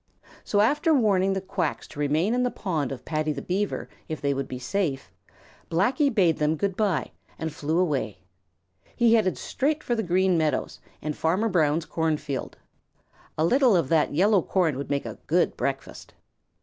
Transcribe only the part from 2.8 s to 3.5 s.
of Paddy the